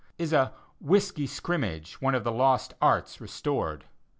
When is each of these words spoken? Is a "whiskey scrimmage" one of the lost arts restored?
Is 0.17 0.33
a 0.33 0.51
"whiskey 0.79 1.27
scrimmage" 1.27 2.01
one 2.01 2.15
of 2.15 2.23
the 2.23 2.31
lost 2.31 2.73
arts 2.81 3.21
restored? 3.21 3.85